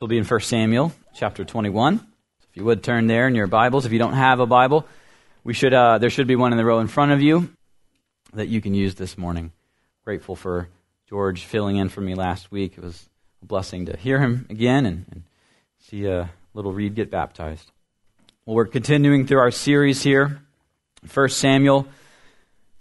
[0.00, 1.98] We'll be in 1 Samuel chapter 21.
[1.98, 2.04] So
[2.48, 4.86] if you would turn there in your Bibles, if you don't have a Bible,
[5.44, 7.50] we should, uh, there should be one in the row in front of you
[8.32, 9.52] that you can use this morning.
[10.06, 10.70] Grateful for
[11.06, 12.78] George filling in for me last week.
[12.78, 13.10] It was
[13.42, 15.22] a blessing to hear him again and, and
[15.80, 17.70] see a little Reed get baptized.
[18.46, 20.40] Well, we're continuing through our series here,
[21.12, 21.86] 1 Samuel,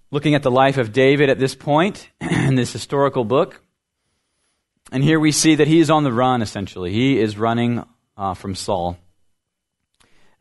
[0.10, 3.62] looking at the life of David at this point in this historical book.
[4.92, 6.92] And here we see that he is on the run, essentially.
[6.92, 7.86] He is running
[8.18, 8.98] uh, from Saul.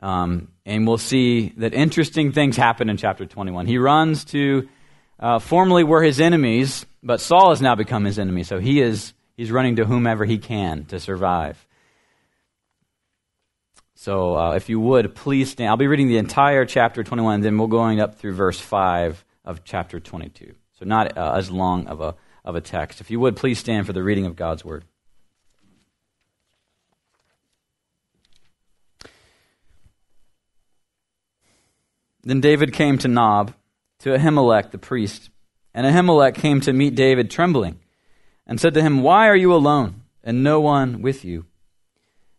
[0.01, 3.67] Um, and we'll see that interesting things happen in chapter 21.
[3.67, 4.69] He runs to
[5.19, 8.45] uh, formerly were his enemies, but Saul has now become his enemy.
[8.45, 11.65] So he is he's running to whomever he can to survive.
[13.97, 15.71] So uh, if you would, please stand.
[15.71, 19.25] I'll be reading the entire chapter 21, and then we're going up through verse 5
[19.45, 20.55] of chapter 22.
[20.79, 23.01] So not uh, as long of a of a text.
[23.01, 24.85] If you would, please stand for the reading of God's Word.
[32.23, 33.55] Then David came to Nob,
[34.01, 35.31] to Ahimelech the priest.
[35.75, 37.79] And Ahimelech came to meet David trembling,
[38.47, 41.47] and said to him, Why are you alone, and no one with you?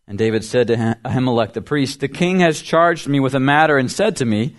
[0.07, 3.77] And David said to Ahimelech the priest, The king has charged me with a matter,
[3.77, 4.55] and said to me,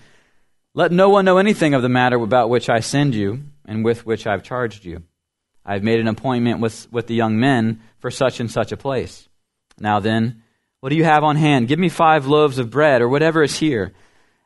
[0.75, 4.07] Let no one know anything of the matter about which I send you, and with
[4.07, 5.03] which I have charged you.
[5.71, 9.29] I've made an appointment with, with the young men for such and such a place.
[9.79, 10.43] Now then,
[10.81, 11.69] what do you have on hand?
[11.69, 13.93] Give me five loaves of bread, or whatever is here.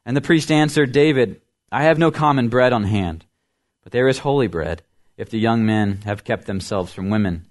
[0.05, 1.41] And the priest answered David,
[1.73, 3.25] I have no common bread on hand,
[3.83, 4.83] but there is holy bread,
[5.17, 7.47] if the young men have kept themselves from women.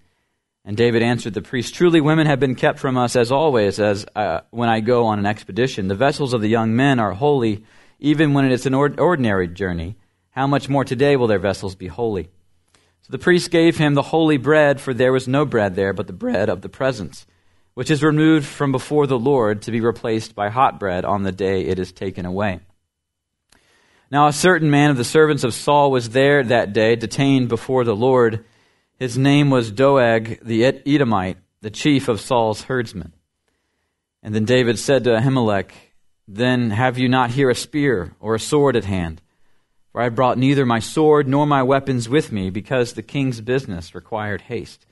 [0.63, 4.05] And David answered the priest, Truly women have been kept from us as always, as
[4.15, 5.87] uh, when I go on an expedition.
[5.87, 7.63] The vessels of the young men are holy,
[7.99, 9.95] even when it is an ordinary journey.
[10.29, 12.29] How much more today will their vessels be holy?
[13.03, 16.07] So the priest gave him the holy bread, for there was no bread there but
[16.07, 17.25] the bread of the presence,
[17.73, 21.33] which is removed from before the Lord to be replaced by hot bread on the
[21.33, 22.61] day it is taken away.
[24.09, 27.83] Now a certain man of the servants of Saul was there that day, detained before
[27.83, 28.45] the Lord.
[28.97, 33.11] His name was Doeg the Edomite, the chief of Saul's herdsmen.
[34.21, 35.71] And then David said to Ahimelech,
[36.25, 39.21] Then have you not here a spear or a sword at hand?
[39.93, 43.93] For I brought neither my sword nor my weapons with me, because the king's business
[43.93, 44.87] required haste.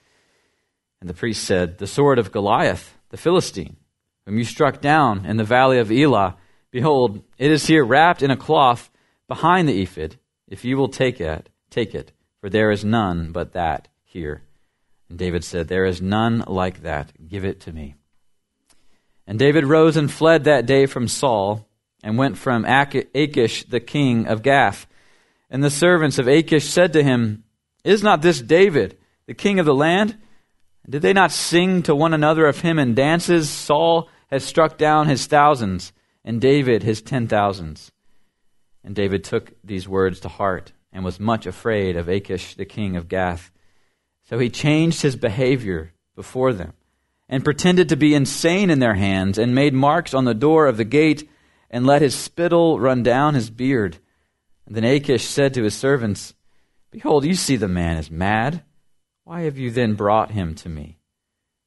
[1.01, 3.78] And the priest said, The sword of Goliath, the Philistine,
[4.25, 6.38] whom you struck down in the valley of Elah,
[6.69, 8.91] behold, it is here wrapped in a cloth
[9.28, 10.17] behind the ephod.
[10.47, 14.44] If you will take it, take it, for there is none but that here.
[15.09, 17.11] And David said, There is none like that.
[17.28, 17.95] Give it to me.
[19.25, 21.67] And David rose and fled that day from Saul,
[22.03, 24.85] and went from Achish the king of Gath
[25.51, 27.44] and the servants of Achish said to him,
[27.84, 28.97] Is not this David,
[29.28, 30.17] the king of the land?
[30.89, 33.50] Did they not sing to one another of him in dances?
[33.50, 35.91] Saul has struck down his thousands,
[36.23, 37.91] and David his ten thousands.
[38.84, 42.95] And David took these words to heart, and was much afraid of Achish the king
[42.95, 43.51] of Gath.
[44.23, 46.73] So he changed his behavior before them,
[47.28, 50.78] and pretended to be insane in their hands, and made marks on the door of
[50.78, 51.29] the gate,
[51.69, 54.00] and let his spittle run down his beard.
[54.72, 56.34] Then Achish said to his servants,
[56.92, 58.64] Behold, you see the man is mad.
[59.26, 60.98] Why have you then brought him to me?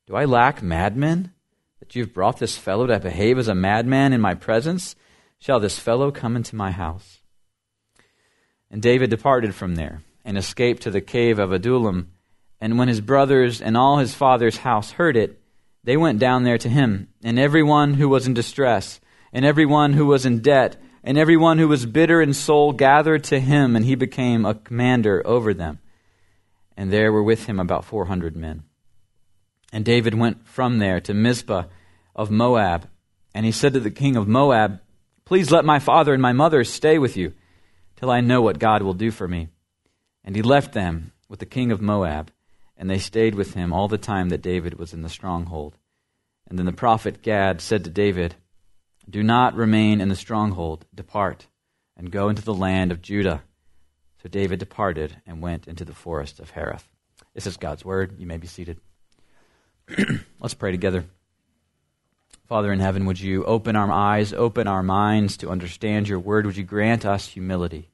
[0.07, 1.35] Do I lack madmen,
[1.81, 4.97] that you have brought this fellow to behave as a madman in my presence?
[5.39, 7.21] Shall this fellow come into my house?
[8.71, 12.11] And David departed from there, and escaped to the cave of Adullam.
[12.59, 15.39] And when his brothers and all his father's house heard it,
[15.85, 18.99] they went down there to him, and every one who was in distress,
[19.31, 23.25] and every one who was in debt, and everyone who was bitter in soul gathered
[23.25, 25.79] to him, and he became a commander over them.
[26.79, 28.65] And there were with him about 400 men.
[29.71, 31.65] And David went from there to Mizpah
[32.17, 32.89] of Moab,
[33.35, 34.81] and he said to the king of Moab,
[35.27, 37.35] Please let my father and my mother stay with you,
[37.97, 39.49] till I know what God will do for me.
[40.25, 42.31] And he left them with the king of Moab,
[42.79, 45.77] and they stayed with him all the time that David was in the stronghold.
[46.49, 48.37] And then the prophet Gad said to David,
[49.09, 50.87] do not remain in the stronghold.
[50.95, 51.47] Depart
[51.97, 53.43] and go into the land of Judah.
[54.23, 56.89] So David departed and went into the forest of Hereth.
[57.35, 58.19] This is God's word.
[58.19, 58.81] You may be seated.
[60.41, 61.05] Let's pray together.
[62.47, 66.47] Father in heaven, would you open our eyes, open our minds to understand your word?
[66.47, 67.91] Would you grant us humility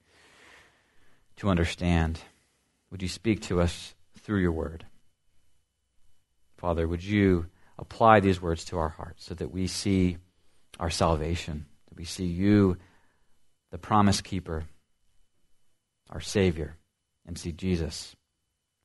[1.37, 2.21] to understand?
[2.91, 4.87] Would you speak to us through your word?
[6.56, 7.47] Father, would you
[7.79, 10.19] apply these words to our hearts so that we see
[10.81, 11.67] our salvation.
[11.88, 12.77] That we see you,
[13.71, 14.65] the promise keeper,
[16.09, 16.77] our Savior,
[17.27, 18.17] and see Jesus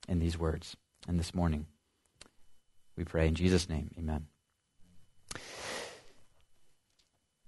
[0.08, 0.78] in these words
[1.08, 1.66] and this morning.
[2.96, 3.90] We pray in Jesus' name.
[3.98, 4.28] Amen.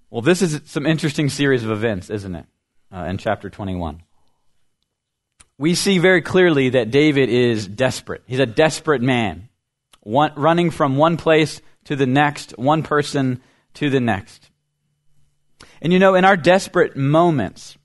[0.10, 2.46] Well, this is some interesting series of events, isn't it?
[2.92, 4.02] Uh, in chapter 21.
[5.58, 8.24] We see very clearly that David is desperate.
[8.26, 9.50] He's a desperate man,
[10.02, 13.42] one, running from one place to the next, one person
[13.78, 14.50] to the next.
[15.82, 17.78] And you know, in our desperate moments,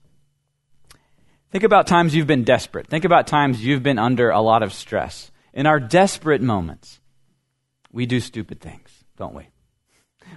[1.51, 2.87] think about times you've been desperate.
[2.87, 5.31] Think about times you've been under a lot of stress.
[5.53, 6.99] In our desperate moments,
[7.91, 9.47] we do stupid things, don't we?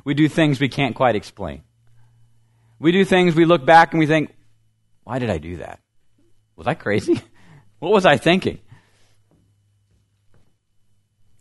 [0.04, 1.62] We do things we can't quite explain.
[2.78, 4.34] We do things we look back and we think,
[5.04, 5.80] why did I do that?
[6.56, 7.18] Was I crazy?
[7.78, 8.58] what was I thinking?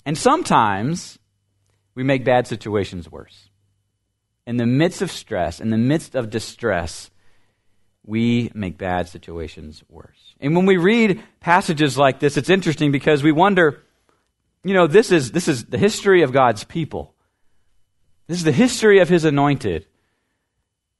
[0.06, 1.20] And sometimes
[1.96, 3.50] we make bad situations worse.
[4.48, 7.10] In the midst of stress, in the midst of distress,
[8.06, 10.36] we make bad situations worse.
[10.40, 13.82] And when we read passages like this, it's interesting because we wonder,
[14.64, 17.16] you know, this is, this is the history of God's people.
[18.28, 19.88] This is the history of his anointed,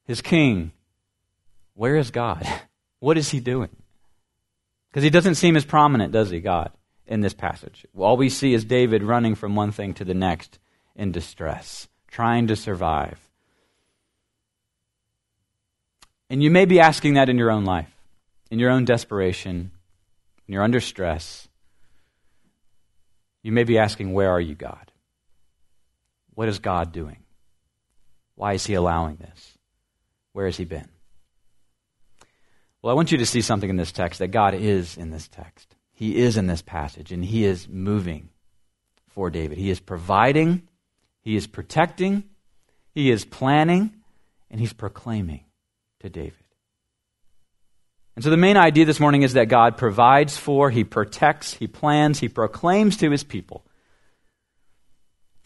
[0.04, 0.72] his king.
[1.74, 2.46] Where is God?
[2.98, 3.68] What is he doing?
[4.88, 6.72] Because he doesn't seem as prominent, does he, God,
[7.06, 7.84] in this passage?
[7.94, 10.58] All we see is David running from one thing to the next
[10.96, 13.25] in distress, trying to survive.
[16.28, 17.90] And you may be asking that in your own life,
[18.50, 19.70] in your own desperation,
[20.46, 21.48] when you're under stress.
[23.42, 24.92] You may be asking, Where are you, God?
[26.34, 27.18] What is God doing?
[28.34, 29.56] Why is He allowing this?
[30.32, 30.88] Where has He been?
[32.82, 35.28] Well, I want you to see something in this text that God is in this
[35.28, 35.74] text.
[35.92, 38.28] He is in this passage, and He is moving
[39.08, 39.58] for David.
[39.58, 40.68] He is providing,
[41.20, 42.24] He is protecting,
[42.92, 43.94] He is planning,
[44.50, 45.45] and He's proclaiming
[46.06, 46.32] to David.
[48.14, 51.66] And so the main idea this morning is that God provides for, He protects, He
[51.66, 53.64] plans, He proclaims to His people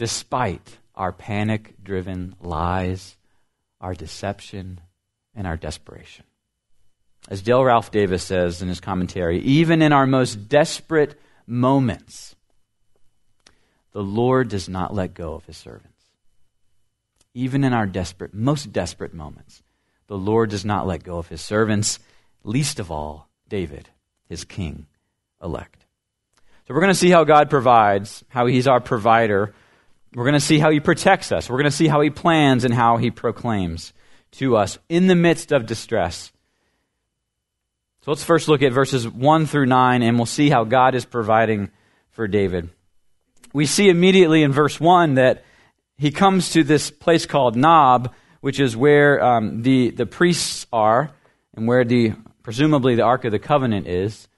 [0.00, 3.18] despite our panic driven lies,
[3.82, 4.80] our deception,
[5.34, 6.24] and our desperation.
[7.28, 12.34] As Dale Ralph Davis says in his commentary, even in our most desperate moments,
[13.92, 16.02] the Lord does not let go of his servants.
[17.34, 19.62] Even in our desperate, most desperate moments,
[20.10, 22.00] the Lord does not let go of his servants,
[22.44, 23.88] least of all, David,
[24.28, 24.88] his king
[25.42, 25.86] elect.
[26.66, 29.54] So we're going to see how God provides, how he's our provider
[30.14, 31.48] we're going to see how he protects us.
[31.48, 33.92] We're going to see how he plans and how he proclaims
[34.32, 36.32] to us in the midst of distress.
[38.02, 41.04] So let's first look at verses 1 through 9, and we'll see how God is
[41.04, 41.70] providing
[42.10, 42.70] for David.
[43.52, 45.44] We see immediately in verse 1 that
[45.96, 51.10] he comes to this place called Nob, which is where um, the, the priests are
[51.54, 54.28] and where the presumably the Ark of the Covenant is.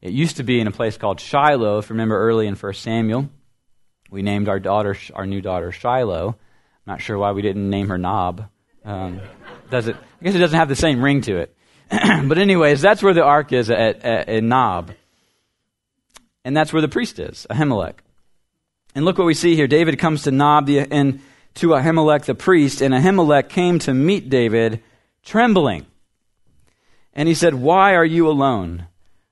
[0.00, 2.74] It used to be in a place called Shiloh, if you remember early in 1
[2.74, 3.28] Samuel.
[4.10, 6.28] We named our daughter, our new daughter, Shiloh.
[6.30, 8.48] I'm not sure why we didn't name her Nob.
[8.84, 9.20] Um,
[9.70, 9.96] does it?
[10.20, 11.54] I guess it doesn't have the same ring to it.
[11.90, 14.92] but anyways, that's where the ark is at, at, at Nob,
[16.44, 17.96] and that's where the priest is, Ahimelech.
[18.94, 19.66] And look what we see here.
[19.68, 21.20] David comes to Nob the, and
[21.54, 24.82] to Ahimelech the priest, and Ahimelech came to meet David,
[25.24, 25.86] trembling.
[27.12, 28.86] And he said, "Why are you alone?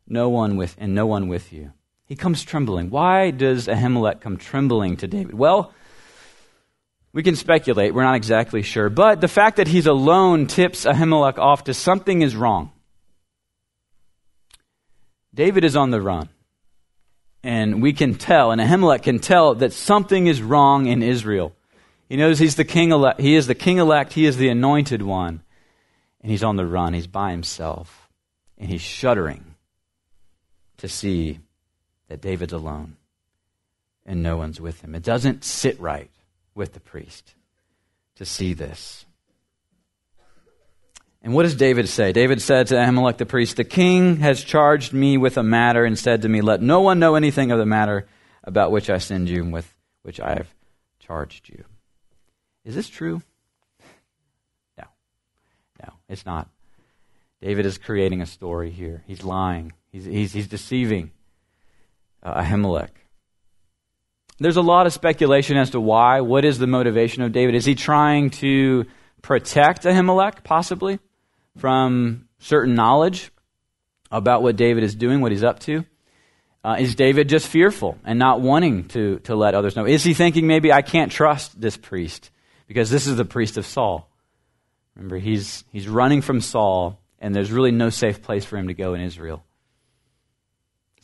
[0.07, 1.73] No one with and no one with you."
[2.05, 2.91] He comes trembling.
[2.91, 5.35] Why does Ahimelech come trembling to David?
[5.35, 5.73] Well,
[7.13, 7.95] we can speculate.
[7.95, 8.89] We're not exactly sure.
[8.89, 12.73] But the fact that he's alone tips Ahimelech off to something is wrong.
[15.35, 16.29] David is on the run.
[17.45, 21.55] And we can tell, and Ahimelech can tell that something is wrong in Israel.
[22.09, 23.21] He knows he's the king elect.
[23.21, 24.15] He is the king elect.
[24.15, 25.43] He is the anointed one.
[26.21, 26.95] And he's on the run.
[26.95, 28.09] He's by himself.
[28.57, 29.55] And he's shuddering
[30.79, 31.41] to see
[32.09, 32.97] that David's alone
[34.07, 34.95] and no one's with him.
[34.95, 36.11] It doesn't sit right
[36.55, 37.35] with the priest
[38.17, 39.05] to see this.
[41.23, 42.13] And what does David say?
[42.13, 45.99] David said to Ahimelech the priest, The king has charged me with a matter and
[45.99, 48.07] said to me, Let no one know anything of the matter
[48.45, 49.73] about which I send you and with
[50.03, 50.49] which I have
[51.01, 51.65] charged you.
[52.69, 53.23] Is this true?
[54.77, 54.85] No.
[55.83, 56.51] No, it's not.
[57.41, 59.03] David is creating a story here.
[59.07, 61.13] He's lying, he's, he's, he's deceiving
[62.23, 62.91] uh, Ahimelech.
[64.39, 66.21] There's a lot of speculation as to why.
[66.21, 67.55] What is the motivation of David?
[67.55, 68.85] Is he trying to
[69.23, 70.99] protect Ahimelech, possibly,
[71.57, 73.33] from certain knowledge
[74.11, 75.87] about what David is doing, what he's up to?
[76.63, 79.87] Uh, is David just fearful and not wanting to, to let others know?
[79.87, 82.31] Is he thinking maybe I can't trust this priest
[82.69, 84.09] because this is the priest of Saul?
[84.95, 88.75] Remember, he's, he's running from Saul, and there's really no safe place for him to
[88.75, 89.45] go in Israel.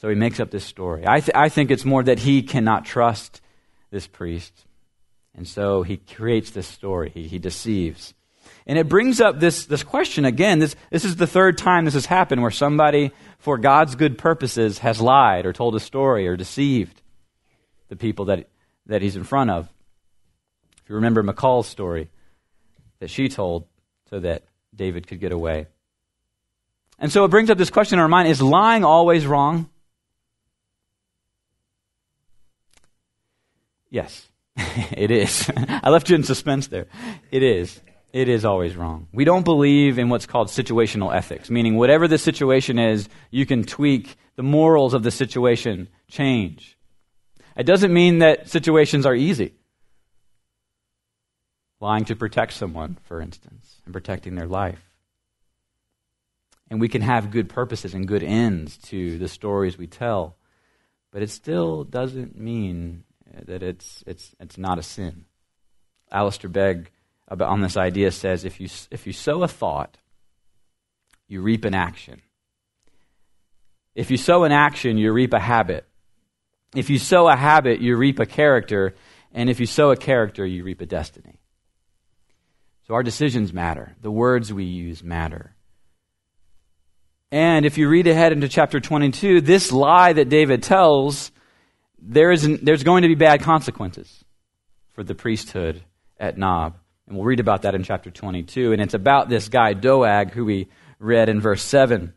[0.00, 1.04] So he makes up this story.
[1.06, 3.40] I, th- I think it's more that he cannot trust
[3.90, 4.52] this priest.
[5.34, 7.10] And so he creates this story.
[7.12, 8.14] He, he deceives.
[8.66, 10.58] And it brings up this, this question again.
[10.58, 14.78] This, this is the third time this has happened where somebody, for God's good purposes,
[14.78, 17.00] has lied or told a story or deceived
[17.88, 18.48] the people that,
[18.86, 19.68] that he's in front of.
[20.84, 22.10] If you remember Michal's story
[23.00, 23.66] that she told
[24.10, 25.66] so that David could get away.
[26.98, 29.70] And so it brings up this question in our mind is lying always wrong?
[33.88, 35.50] Yes, it is.
[35.56, 36.86] I left you in suspense there.
[37.30, 37.80] It is.
[38.12, 39.08] It is always wrong.
[39.12, 43.64] We don't believe in what's called situational ethics, meaning whatever the situation is, you can
[43.64, 46.76] tweak the morals of the situation, change.
[47.56, 49.54] It doesn't mean that situations are easy.
[51.80, 54.82] Lying to protect someone, for instance, and protecting their life.
[56.70, 60.36] And we can have good purposes and good ends to the stories we tell,
[61.10, 63.04] but it still doesn't mean
[63.46, 65.26] that it's, it's, it's not a sin.
[66.10, 66.90] Alistair Begg
[67.28, 69.98] about, on this idea says if you, if you sow a thought,
[71.28, 72.22] you reap an action.
[73.94, 75.86] If you sow an action, you reap a habit.
[76.74, 78.94] If you sow a habit, you reap a character.
[79.32, 81.38] And if you sow a character, you reap a destiny.
[82.86, 83.96] So our decisions matter.
[84.02, 85.54] The words we use matter.
[87.30, 91.32] And if you read ahead into chapter 22, this lie that David tells,
[91.98, 94.24] there is there's going to be bad consequences
[94.92, 95.82] for the priesthood
[96.18, 96.76] at Nob.
[97.06, 98.72] And we'll read about that in chapter 22.
[98.72, 102.12] And it's about this guy, Doeg, who we read in verse 7.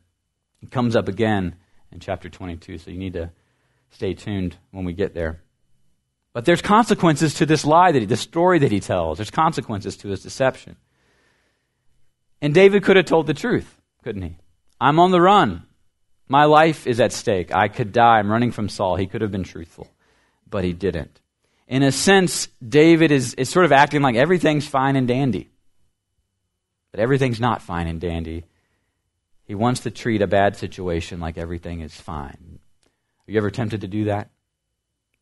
[0.59, 1.55] He comes up again
[1.91, 3.31] in chapter 22, so you need to
[3.89, 5.41] stay tuned when we get there.
[6.37, 9.17] But there's consequences to this lie that he, the story that he tells.
[9.17, 10.75] There's consequences to his deception.
[12.43, 14.37] And David could have told the truth, couldn't he?
[14.79, 15.63] I'm on the run.
[16.27, 17.55] My life is at stake.
[17.55, 18.19] I could die.
[18.19, 18.97] I'm running from Saul.
[18.97, 19.89] He could have been truthful,
[20.47, 21.19] but he didn't.
[21.67, 25.49] In a sense, David is, is sort of acting like everything's fine and dandy.
[26.91, 28.45] But everything's not fine and dandy.
[29.45, 32.59] He wants to treat a bad situation like everything is fine.
[33.27, 34.29] Are you ever tempted to do that?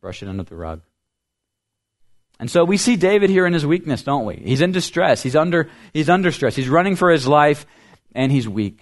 [0.01, 0.81] Brush it under the rug.
[2.39, 4.35] And so we see David here in his weakness, don't we?
[4.35, 5.23] He's in distress.
[5.23, 6.55] He's under, he's under stress.
[6.55, 7.65] He's running for his life,
[8.13, 8.81] and he's weak.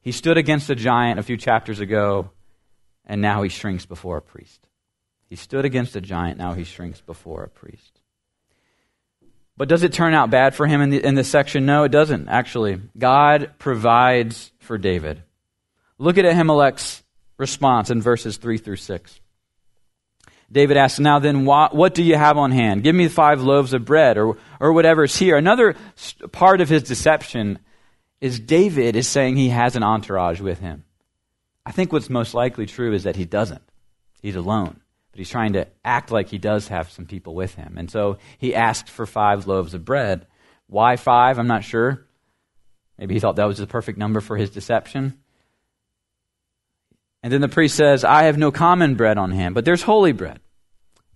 [0.00, 2.30] He stood against a giant a few chapters ago,
[3.04, 4.66] and now he shrinks before a priest.
[5.28, 8.00] He stood against a giant, now he shrinks before a priest.
[9.56, 11.66] But does it turn out bad for him in, the, in this section?
[11.66, 12.80] No, it doesn't, actually.
[12.98, 15.22] God provides for David.
[15.98, 17.02] Look at Ahimelech's
[17.38, 19.20] response in verses 3 through 6.
[20.52, 22.82] David asks, Now then, what, do you have on hand?
[22.82, 25.36] Give me five loaves of bread or, or whatever's here.
[25.36, 25.74] Another
[26.30, 27.58] part of his deception
[28.20, 30.84] is David is saying he has an entourage with him.
[31.64, 33.62] I think what's most likely true is that he doesn't.
[34.20, 34.80] He's alone.
[35.10, 37.76] But he's trying to act like he does have some people with him.
[37.78, 40.26] And so he asked for five loaves of bread.
[40.66, 41.38] Why five?
[41.38, 42.06] I'm not sure.
[42.98, 45.18] Maybe he thought that was the perfect number for his deception.
[47.22, 50.12] And then the priest says, I have no common bread on hand, but there's holy
[50.12, 50.40] bread.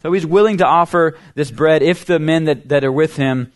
[0.03, 3.53] So he's willing to offer this bread if the men that, that are with him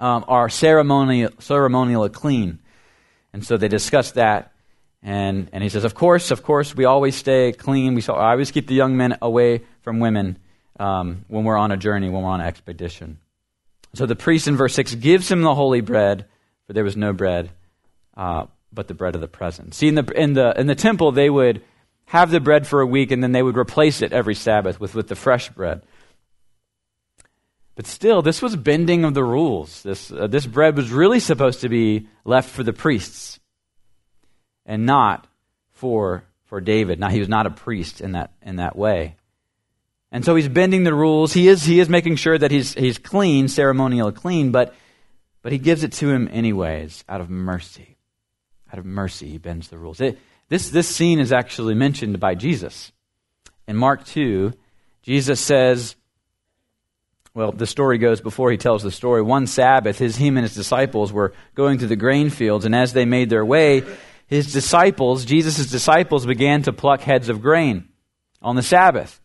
[0.00, 2.58] um, are ceremonial, ceremonially clean.
[3.32, 4.52] And so they discuss that.
[5.02, 7.94] And, and he says, Of course, of course, we always stay clean.
[7.94, 10.38] We I always keep the young men away from women
[10.78, 13.18] um, when we're on a journey, when we're on an expedition.
[13.94, 16.26] So the priest in verse 6 gives him the holy bread,
[16.66, 17.50] for there was no bread
[18.16, 19.76] uh, but the bread of the presence.
[19.76, 21.62] See, in the, in, the, in the temple, they would
[22.06, 24.94] have the bread for a week and then they would replace it every Sabbath with,
[24.94, 25.82] with the fresh bread.
[27.76, 29.82] But still, this was bending of the rules.
[29.82, 33.40] This, uh, this bread was really supposed to be left for the priests
[34.66, 35.26] and not
[35.70, 37.00] for, for David.
[37.00, 39.16] Now, he was not a priest in that, in that way.
[40.12, 41.32] And so he's bending the rules.
[41.32, 44.74] He is, he is making sure that he's, he's clean, ceremonial clean, but,
[45.42, 47.96] but he gives it to him anyways, out of mercy.
[48.72, 50.00] Out of mercy, he bends the rules.
[50.00, 52.92] It, this, this scene is actually mentioned by Jesus.
[53.66, 54.52] In Mark 2,
[55.02, 55.96] Jesus says,
[57.34, 59.22] well, the story goes before he tells the story.
[59.22, 62.92] One Sabbath, his, him and his disciples were going to the grain fields, and as
[62.92, 63.84] they made their way,
[64.26, 67.88] his disciples, Jesus' disciples, began to pluck heads of grain
[68.42, 69.20] on the Sabbath.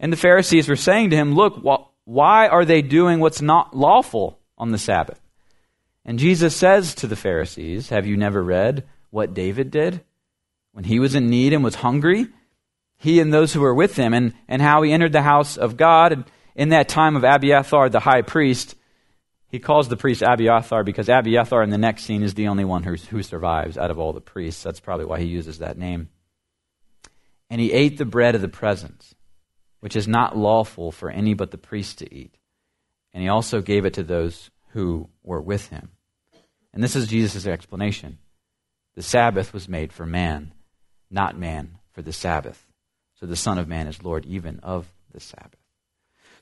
[0.00, 1.62] And the Pharisees were saying to him, Look,
[2.04, 5.20] why are they doing what's not lawful on the Sabbath?
[6.04, 10.02] And Jesus says to the Pharisees, Have you never read what David did
[10.72, 12.28] when he was in need and was hungry?
[12.96, 15.76] He and those who were with him, and, and how he entered the house of
[15.76, 16.12] God.
[16.12, 16.24] And,
[16.58, 18.74] in that time of Abiathar the high priest,
[19.48, 22.82] he calls the priest Abiathar because Abiathar in the next scene is the only one
[22.82, 24.64] who, who survives out of all the priests.
[24.64, 26.08] That's probably why he uses that name.
[27.48, 29.14] And he ate the bread of the presence,
[29.78, 32.34] which is not lawful for any but the priest to eat.
[33.14, 35.90] And he also gave it to those who were with him.
[36.72, 38.18] And this is Jesus' explanation.
[38.94, 40.52] The Sabbath was made for man,
[41.10, 42.64] not man for the Sabbath.
[43.18, 45.58] So the Son of Man is Lord even of the Sabbath.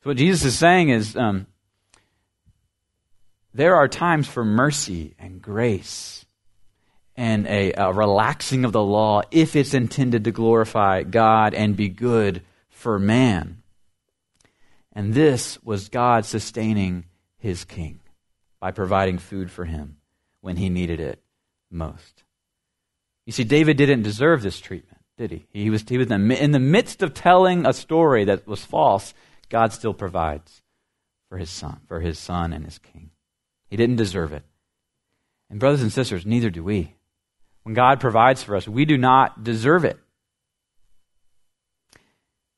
[0.03, 1.47] So what Jesus is saying is um,
[3.55, 6.27] there are times for mercy and grace
[7.17, 11.89] and a, a relaxing of the law if it's intended to glorify God and be
[11.89, 13.63] good for man.
[14.93, 17.07] And this was God sustaining
[17.39, 18.01] his king
[18.67, 19.97] by providing food for him
[20.41, 21.23] when he needed it
[21.71, 22.25] most.
[23.25, 25.47] You see, David didn't deserve this treatment, did he?
[25.51, 29.15] He was, he was in the midst of telling a story that was false,
[29.51, 30.63] God still provides
[31.29, 33.11] for his son, for his son and his king.
[33.71, 34.43] He didn't deserve it.
[35.49, 36.97] And brothers and sisters, neither do we.
[37.63, 40.01] When God provides for us, we do not deserve it.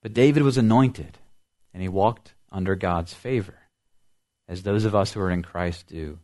[0.00, 1.18] But David was anointed,
[1.74, 3.67] and he walked under God's favor,
[4.48, 6.18] as those of us who are in Christ do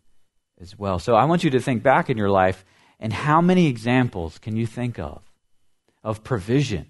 [0.61, 0.99] as well.
[0.99, 2.65] So I want you to think back in your life,
[2.99, 5.23] and how many examples can you think of
[6.03, 6.87] of provision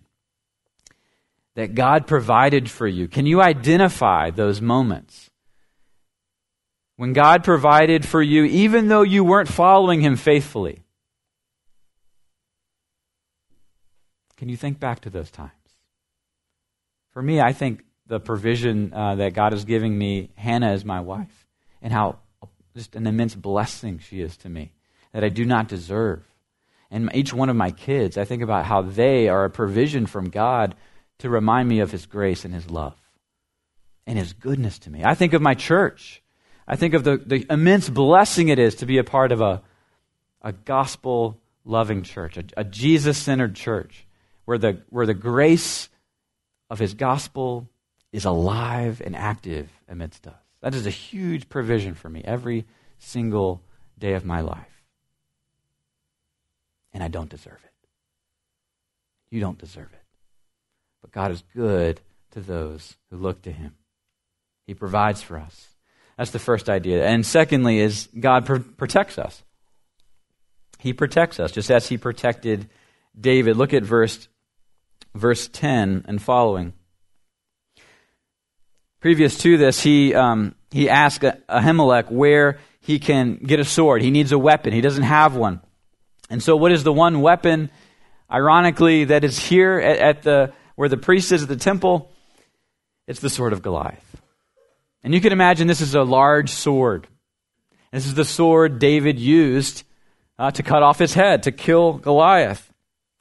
[1.55, 3.09] that God provided for you?
[3.09, 5.31] Can you identify those moments?
[6.97, 10.83] When God provided for you, even though you weren't following Him faithfully.
[14.37, 15.51] Can you think back to those times?
[17.11, 21.01] For me, I think the provision uh, that God is giving me, Hannah is my
[21.01, 21.47] wife,
[21.81, 22.19] and how
[22.75, 24.73] just an immense blessing she is to me
[25.13, 26.25] that I do not deserve.
[26.91, 30.29] And each one of my kids, I think about how they are a provision from
[30.29, 30.75] God
[31.19, 32.95] to remind me of His grace and His love
[34.07, 35.03] and His goodness to me.
[35.05, 36.23] I think of my church.
[36.67, 39.63] I think of the, the immense blessing it is to be a part of a,
[40.43, 44.07] a gospel loving church, a, a Jesus centered church
[44.45, 45.89] where the, where the grace
[46.71, 47.69] of his gospel
[48.15, 50.39] is alive and active amidst us.
[50.61, 52.65] That is a huge provision for me every
[52.97, 53.61] single
[53.99, 54.85] day of my life.
[56.93, 57.89] And I don't deserve it.
[59.31, 60.03] You don't deserve it.
[61.03, 62.01] But God is good
[62.31, 63.75] to those who look to him.
[64.65, 65.67] He provides for us.
[66.17, 67.05] That's the first idea.
[67.05, 69.43] And secondly is God pr- protects us.
[70.79, 72.71] He protects us just as he protected
[73.21, 73.57] David.
[73.57, 74.29] Look at verse
[75.17, 76.75] verse 10 and following.
[79.05, 84.01] Previous to this, he, um, he asked Ahimelech where he can get a sword.
[84.01, 84.73] He needs a weapon.
[84.73, 85.61] He doesn't have one.
[86.31, 87.71] And so, what is the one weapon,
[88.31, 92.11] ironically, that is here at, at the where the priest is at the temple?
[93.07, 94.23] It's the sword of Goliath.
[95.03, 97.07] And you can imagine this is a large sword.
[97.93, 99.83] This is the sword David used
[100.39, 102.73] uh, to cut off his head, to kill Goliath.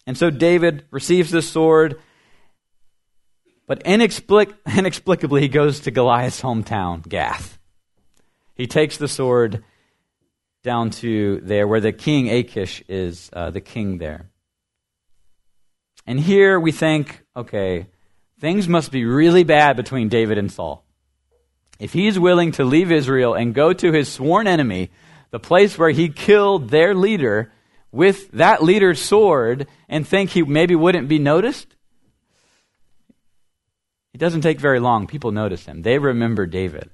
[0.08, 2.00] And so David receives this sword,
[3.68, 7.58] but inexplic- inexplicably he goes to Goliath's hometown, Gath.
[8.56, 9.64] He takes the sword
[10.64, 14.30] down to there where the king Achish is uh, the king there.
[16.06, 17.88] And here we think, okay,
[18.40, 20.86] things must be really bad between David and Saul.
[21.80, 24.92] If he's willing to leave Israel and go to his sworn enemy,
[25.32, 27.52] the place where he killed their leader,
[27.94, 31.76] with that leader's sword and think he maybe wouldn't be noticed?
[34.14, 35.08] It doesn't take very long.
[35.08, 35.82] People notice him.
[35.82, 36.90] They remember David.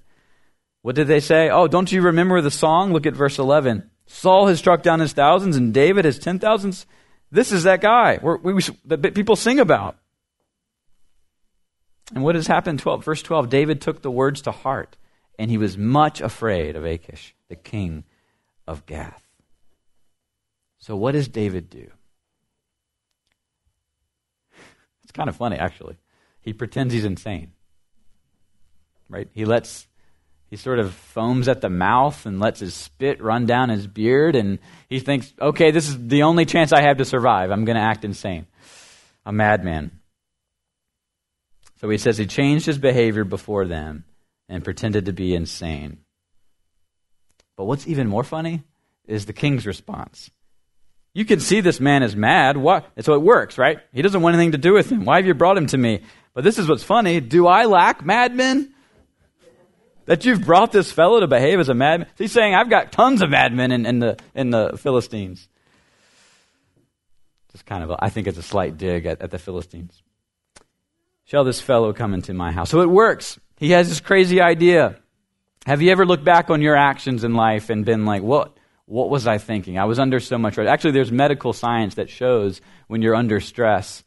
[0.82, 1.50] What did they say?
[1.50, 2.94] Oh, don't you remember the song?
[2.94, 3.90] Look at verse 11.
[4.06, 6.86] Saul has struck down his thousands and David his ten thousands.
[7.32, 9.98] This is that guy we, we, that people sing about.
[12.16, 12.80] And what has happened?
[12.80, 14.98] 12, verse 12 David took the words to heart,
[15.38, 18.04] and he was much afraid of Achish, the king
[18.66, 19.22] of Gath.
[20.80, 21.92] So, what does David do?
[25.04, 25.98] It's kind of funny, actually.
[26.42, 27.52] He pretends he's insane.
[29.10, 29.28] Right?
[29.34, 29.88] He lets,
[30.50, 34.36] he sort of foams at the mouth and lets his spit run down his beard,
[34.36, 37.52] and he thinks, okay, this is the only chance I have to survive.
[37.52, 38.46] I'm going to act insane.
[39.26, 40.00] A madman.
[41.82, 44.06] So he says he changed his behavior before them
[44.48, 46.00] and pretended to be insane.
[47.56, 48.64] But what's even more funny
[49.06, 50.30] is the king's response.
[51.14, 52.58] You can see this man is mad.
[52.58, 52.86] What?
[53.02, 53.80] So it works, right?
[53.92, 55.06] He doesn't want anything to do with him.
[55.06, 56.02] Why have you brought him to me?
[56.40, 57.20] But this is what's funny.
[57.20, 58.74] Do I lack madmen?
[60.06, 62.08] That you've brought this fellow to behave as a madman?
[62.18, 65.50] He's saying, I've got tons of madmen in, in, the, in the Philistines.
[67.52, 70.02] Just kind of, a, I think it's a slight dig at, at the Philistines.
[71.26, 72.70] Shall this fellow come into my house?
[72.70, 73.38] So it works.
[73.58, 74.96] He has this crazy idea.
[75.66, 78.56] Have you ever looked back on your actions in life and been like, what?
[78.86, 79.78] what was I thinking?
[79.78, 80.70] I was under so much stress.
[80.70, 84.06] Actually, there's medical science that shows when you're under stress,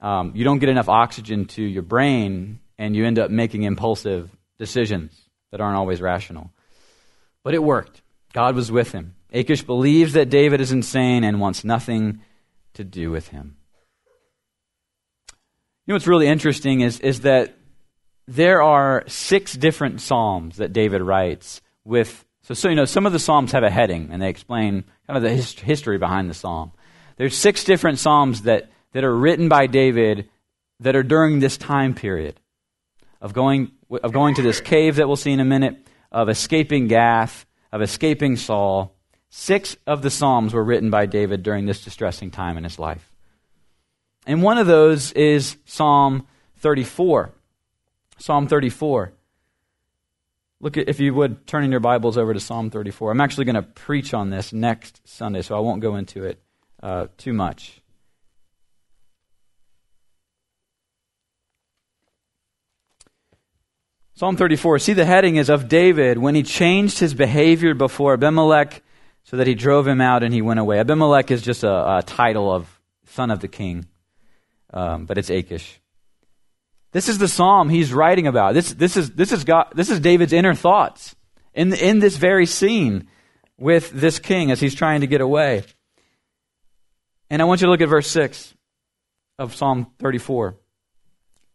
[0.00, 4.30] um, you don't get enough oxygen to your brain, and you end up making impulsive
[4.58, 5.12] decisions
[5.50, 6.50] that aren't always rational.
[7.42, 8.02] But it worked.
[8.32, 9.14] God was with him.
[9.32, 12.20] Achish believes that David is insane and wants nothing
[12.74, 13.56] to do with him.
[15.86, 17.56] You know what's really interesting is, is that
[18.26, 23.12] there are six different psalms that David writes with so, so you know some of
[23.12, 26.34] the psalms have a heading and they explain kind of the his, history behind the
[26.34, 26.72] psalm.
[27.16, 30.28] There's six different psalms that, that are written by David
[30.80, 32.40] that are during this time period
[33.20, 33.72] of going
[34.02, 37.82] of going to this cave that we'll see in a minute, of escaping Gath, of
[37.82, 38.94] escaping Saul.
[39.30, 43.10] Six of the psalms were written by David during this distressing time in his life.
[44.26, 46.26] And one of those is Psalm
[46.58, 47.30] 34.
[48.18, 49.12] Psalm 34.
[50.60, 53.12] Look at, if you would, turn in your Bibles over to Psalm 34.
[53.12, 56.42] I'm actually going to preach on this next Sunday, so I won't go into it
[56.82, 57.79] uh, too much.
[64.20, 64.80] Psalm 34.
[64.80, 68.82] See, the heading is of David when he changed his behavior before Abimelech
[69.24, 70.78] so that he drove him out and he went away.
[70.78, 72.68] Abimelech is just a, a title of
[73.06, 73.86] son of the king,
[74.74, 75.80] um, but it's Achish.
[76.92, 78.52] This is the psalm he's writing about.
[78.52, 81.16] This, this, is, this, is, God, this is David's inner thoughts
[81.54, 83.08] in, in this very scene
[83.56, 85.62] with this king as he's trying to get away.
[87.30, 88.52] And I want you to look at verse 6
[89.38, 90.56] of Psalm 34.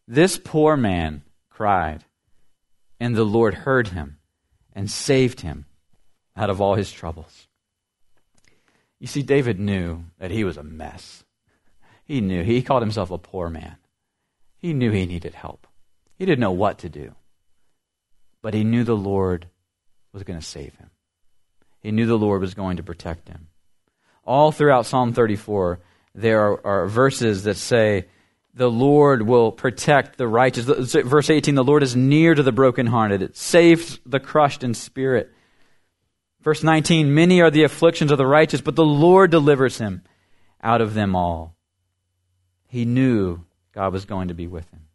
[0.07, 2.03] This poor man cried,
[2.99, 4.17] and the Lord heard him
[4.73, 5.65] and saved him
[6.35, 7.47] out of all his troubles.
[8.99, 11.23] You see, David knew that he was a mess.
[12.03, 12.43] He knew.
[12.43, 13.77] He called himself a poor man.
[14.57, 15.67] He knew he needed help.
[16.17, 17.15] He didn't know what to do.
[18.41, 19.47] But he knew the Lord
[20.13, 20.91] was going to save him.
[21.81, 23.47] He knew the Lord was going to protect him.
[24.23, 25.79] All throughout Psalm 34,
[26.15, 28.05] there are, are verses that say,
[28.55, 30.63] the Lord will protect the righteous.
[30.65, 33.21] Verse 18, the Lord is near to the brokenhearted.
[33.21, 35.33] It saves the crushed in spirit.
[36.41, 40.03] Verse 19, many are the afflictions of the righteous, but the Lord delivers him
[40.63, 41.55] out of them all.
[42.67, 43.41] He knew
[43.73, 44.87] God was going to be with him.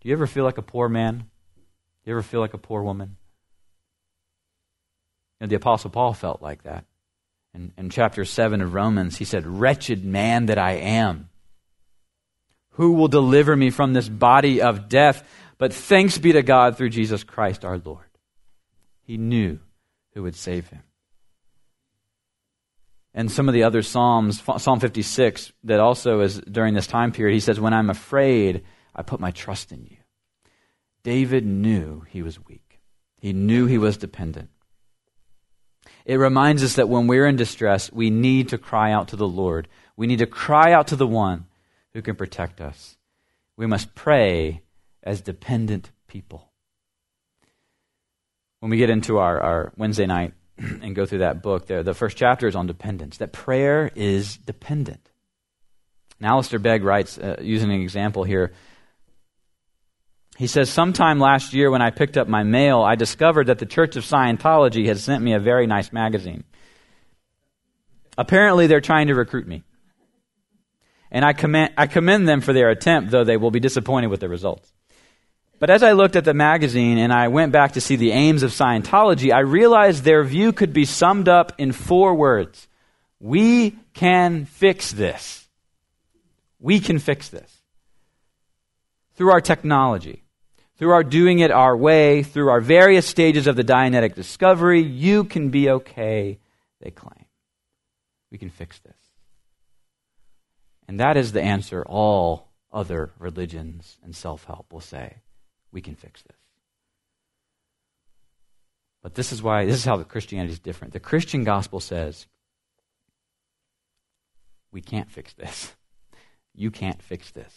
[0.00, 1.18] Do you ever feel like a poor man?
[1.18, 3.16] Do you ever feel like a poor woman?
[5.38, 6.84] You know, the Apostle Paul felt like that.
[7.54, 11.28] In, in chapter 7 of Romans, he said, Wretched man that I am.
[12.78, 15.22] Who will deliver me from this body of death?
[15.58, 18.06] But thanks be to God through Jesus Christ our Lord.
[19.02, 19.60] He knew
[20.14, 20.82] who would save him
[23.18, 27.34] and some of the other Psalms, Psalm 56, that also is during this time period,
[27.34, 28.62] he says, When I'm afraid,
[28.94, 29.96] I put my trust in you.
[31.02, 32.78] David knew he was weak,
[33.16, 34.50] he knew he was dependent.
[36.04, 39.26] It reminds us that when we're in distress, we need to cry out to the
[39.26, 39.66] Lord.
[39.96, 41.46] We need to cry out to the one
[41.98, 42.96] who can protect us.
[43.56, 44.62] We must pray
[45.02, 46.52] as dependent people.
[48.60, 51.94] When we get into our, our Wednesday night and go through that book there, the
[51.94, 55.10] first chapter is on dependence, that prayer is dependent.
[56.20, 58.52] Now, Alistair Begg writes, uh, using an example here,
[60.36, 63.66] he says, Sometime last year when I picked up my mail, I discovered that the
[63.66, 66.44] Church of Scientology had sent me a very nice magazine.
[68.16, 69.64] Apparently, they're trying to recruit me.
[71.10, 74.20] And I commend, I commend them for their attempt, though they will be disappointed with
[74.20, 74.72] the results.
[75.58, 78.42] But as I looked at the magazine and I went back to see the aims
[78.42, 82.68] of Scientology, I realized their view could be summed up in four words
[83.18, 85.48] We can fix this.
[86.60, 87.52] We can fix this.
[89.14, 90.22] Through our technology,
[90.76, 95.24] through our doing it our way, through our various stages of the Dianetic discovery, you
[95.24, 96.38] can be okay,
[96.80, 97.24] they claim.
[98.30, 98.97] We can fix this.
[100.88, 105.18] And that is the answer all other religions and self help will say
[105.70, 106.36] we can fix this.
[109.02, 110.94] But this is why, this is how the Christianity is different.
[110.94, 112.26] The Christian gospel says,
[114.72, 115.74] we can't fix this.
[116.54, 117.54] You can't fix this.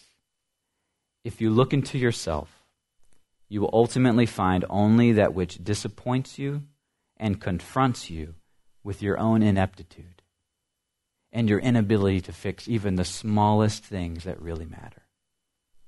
[1.24, 2.62] If you look into yourself,
[3.50, 6.62] you will ultimately find only that which disappoints you
[7.18, 8.36] and confronts you
[8.84, 10.21] with your own ineptitude
[11.32, 15.04] and your inability to fix even the smallest things that really matter.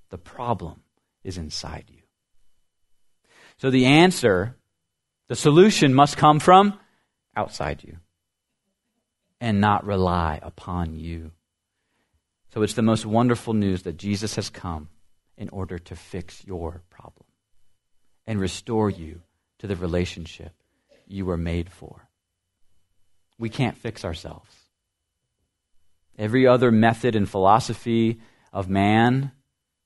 [0.10, 0.84] The problem
[1.24, 2.02] is inside you.
[3.58, 4.56] So the answer,
[5.28, 6.80] the solution must come from
[7.36, 7.98] outside you
[9.40, 11.32] and not rely upon you.
[12.54, 14.90] So it's the most wonderful news that Jesus has come
[15.38, 17.26] in order to fix your problem
[18.26, 19.22] and restore you
[19.60, 20.54] to the relationship
[21.08, 22.08] you were made for.
[23.38, 24.56] We can't fix ourselves.
[26.18, 28.20] Every other method and philosophy
[28.52, 29.32] of man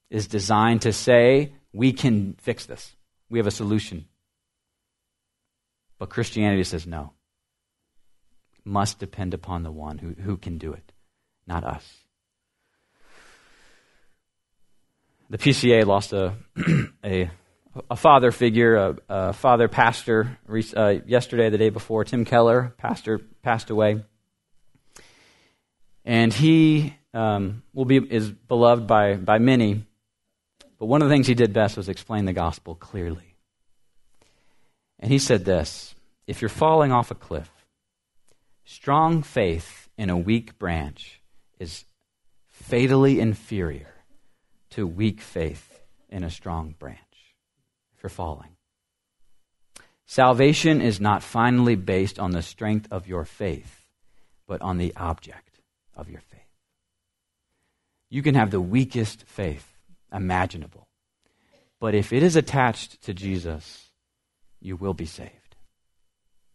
[0.09, 2.95] is designed to say, we can fix this.
[3.29, 4.05] We have a solution.
[5.97, 7.13] But Christianity says no.
[8.63, 10.91] Must depend upon the one who, who can do it,
[11.45, 11.85] not us.
[15.29, 16.33] The PCA lost a,
[17.03, 17.29] a,
[17.89, 20.37] a father figure, a, a father pastor,
[20.75, 22.03] uh, yesterday, the day before.
[22.03, 24.03] Tim Keller, pastor, passed away.
[26.07, 29.83] And he um, will be, is beloved by, by many.
[30.79, 33.35] But one of the things he did best was explain the gospel clearly.
[34.99, 37.51] And he said this If you're falling off a cliff,
[38.63, 41.19] strong faith in a weak branch
[41.59, 41.83] is
[42.47, 43.93] fatally inferior
[44.69, 46.99] to weak faith in a strong branch
[47.97, 48.55] if you're falling.
[50.05, 53.85] Salvation is not finally based on the strength of your faith,
[54.47, 55.46] but on the object
[55.97, 56.41] of your faith.
[58.09, 59.67] You can have the weakest faith
[60.13, 60.87] imaginable,
[61.79, 63.89] but if it is attached to Jesus,
[64.61, 65.31] you will be saved.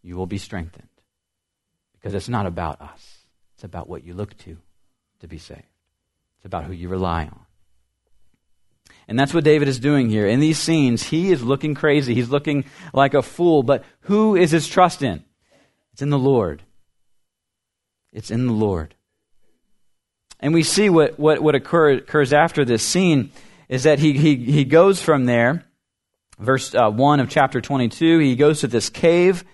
[0.02, 0.88] You will be strengthened
[1.92, 3.18] because it's not about us,
[3.54, 4.56] it's about what you look to
[5.20, 5.62] to be saved,
[6.38, 7.46] it's about who you rely on.
[9.08, 10.26] And that's what David is doing here.
[10.26, 12.14] In these scenes, he is looking crazy.
[12.14, 13.62] He's looking like a fool.
[13.62, 15.24] But who is his trust in?
[15.92, 16.62] It's in the Lord.
[18.12, 18.94] It's in the Lord.
[20.42, 23.30] And we see what, what, what occur, occurs after this scene
[23.68, 25.64] is that he, he, he goes from there,
[26.38, 29.44] verse uh, 1 of chapter 22, he goes to this cave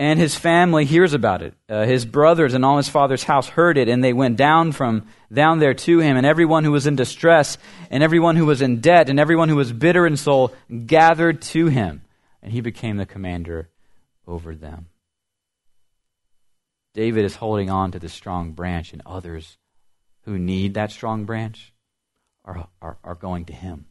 [0.00, 1.52] and his family hears about it.
[1.68, 5.06] Uh, his brothers and all his father's house heard it, and they went down from
[5.30, 6.16] down there to him.
[6.16, 7.58] And everyone who was in distress,
[7.90, 10.54] and everyone who was in debt, and everyone who was bitter in soul
[10.86, 12.00] gathered to him,
[12.42, 13.68] and he became the commander
[14.26, 14.86] over them.
[16.92, 19.58] David is holding on to the strong branch, and others
[20.24, 21.72] who need that strong branch
[22.44, 23.86] are, are, are going to him.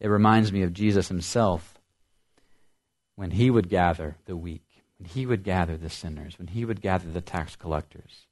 [0.00, 1.74] It reminds me of Jesus himself
[3.16, 4.64] when he would gather the weak,
[4.98, 8.26] when he would gather the sinners, when he would gather the tax collectors.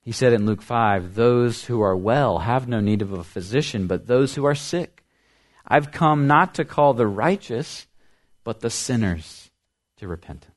[0.00, 3.86] He said in Luke 5 Those who are well have no need of a physician,
[3.86, 5.02] but those who are sick.
[5.66, 7.86] I've come not to call the righteous,
[8.42, 9.50] but the sinners
[9.96, 10.53] to repentance.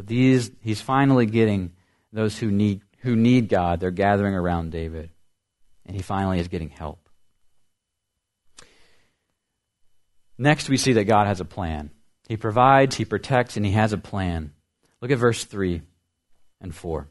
[0.00, 1.72] So these, he's finally getting
[2.10, 3.80] those who need, who need God.
[3.80, 5.10] They're gathering around David.
[5.84, 7.06] And he finally is getting help.
[10.38, 11.90] Next, we see that God has a plan.
[12.30, 14.54] He provides, He protects, and He has a plan.
[15.02, 15.82] Look at verse 3
[16.62, 17.06] and 4.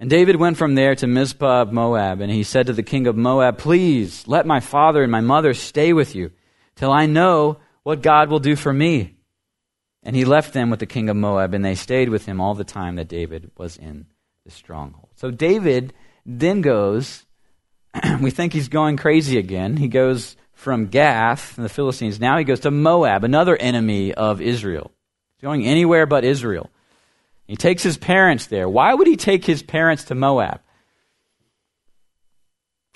[0.00, 3.06] And David went from there to Mizpah of Moab, and he said to the king
[3.06, 6.32] of Moab, Please let my father and my mother stay with you
[6.74, 9.13] till I know what God will do for me.
[10.04, 12.54] And he left them with the king of Moab, and they stayed with him all
[12.54, 14.06] the time that David was in
[14.44, 15.08] the stronghold.
[15.14, 15.94] So David
[16.26, 17.24] then goes,
[18.20, 19.78] we think he's going crazy again.
[19.78, 22.20] He goes from Gath and the Philistines.
[22.20, 24.92] Now he goes to Moab, another enemy of Israel.
[25.36, 26.70] He's going anywhere but Israel.
[27.46, 28.68] He takes his parents there.
[28.68, 30.60] Why would he take his parents to Moab?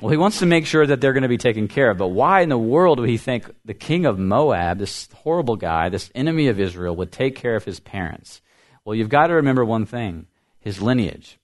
[0.01, 1.99] Well, he wants to make sure that they're going to be taken care of.
[1.99, 5.89] But why in the world would he think the king of Moab, this horrible guy,
[5.89, 8.41] this enemy of Israel, would take care of his parents?
[8.85, 10.27] Well, you've got to remember one thing
[10.61, 11.39] his lineage.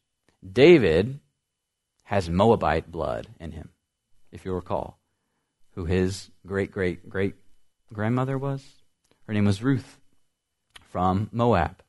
[0.51, 1.19] David
[2.05, 3.71] has Moabite blood in him,
[4.31, 4.99] if you recall
[5.75, 7.35] who his great great great
[7.93, 8.65] grandmother was.
[9.27, 9.99] Her name was Ruth
[10.91, 11.83] from Moab.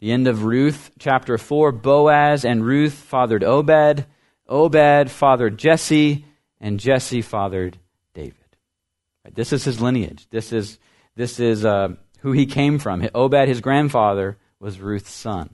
[0.00, 4.06] The end of Ruth, chapter 4 Boaz and Ruth fathered Obed.
[4.48, 6.24] Obed fathered Jesse,
[6.60, 7.78] and Jesse fathered
[8.12, 8.34] David.
[9.24, 10.26] Right, this is his lineage.
[10.30, 10.78] This is,
[11.16, 13.08] this is uh, who he came from.
[13.14, 15.50] Obed, his grandfather, was Ruth's son.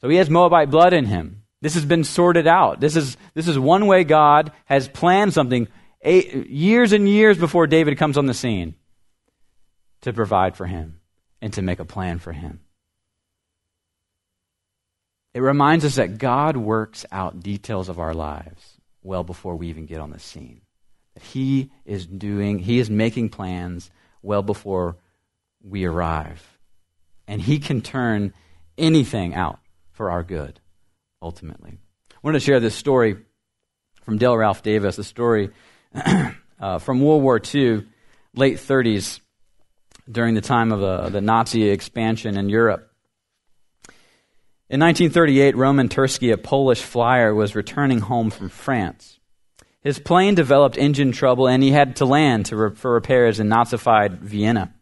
[0.00, 1.42] So he has Moabite blood in him.
[1.60, 2.80] This has been sorted out.
[2.80, 5.68] This is, this is one way God has planned something
[6.02, 8.74] eight, years and years before David comes on the scene
[10.00, 11.00] to provide for him
[11.42, 12.60] and to make a plan for him.
[15.32, 19.86] It reminds us that God works out details of our lives well before we even
[19.86, 20.62] get on the scene.
[21.14, 23.90] That He is doing, He is making plans
[24.22, 24.96] well before
[25.62, 26.58] we arrive.
[27.28, 28.34] And He can turn
[28.76, 29.60] anything out
[29.92, 30.58] for our good,
[31.22, 31.78] ultimately.
[32.10, 33.16] I wanted to share this story
[34.02, 35.50] from Dale Ralph Davis, a story
[35.94, 37.86] uh, from World War II,
[38.34, 39.20] late 30s,
[40.10, 42.89] during the time of uh, the Nazi expansion in Europe.
[44.70, 49.18] In 1938, Roman Tursky, a Polish flyer, was returning home from France.
[49.80, 53.48] His plane developed engine trouble and he had to land to re- for repairs in
[53.48, 54.72] Nazified Vienna.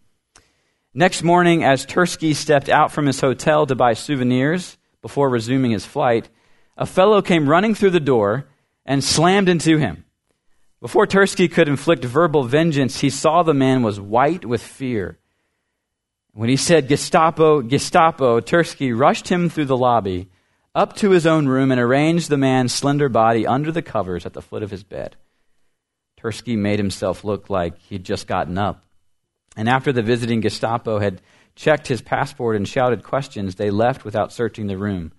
[0.92, 5.86] Next morning, as Tursky stepped out from his hotel to buy souvenirs before resuming his
[5.86, 6.28] flight,
[6.76, 8.46] a fellow came running through the door
[8.84, 10.04] and slammed into him.
[10.82, 15.17] Before Tursky could inflict verbal vengeance, he saw the man was white with fear.
[16.32, 20.28] When he said Gestapo, Gestapo, Tursky rushed him through the lobby
[20.74, 24.32] up to his own room and arranged the man's slender body under the covers at
[24.34, 25.16] the foot of his bed.
[26.20, 28.84] Tursky made himself look like he'd just gotten up.
[29.56, 31.20] And after the visiting Gestapo had
[31.56, 35.12] checked his passport and shouted questions, they left without searching the room.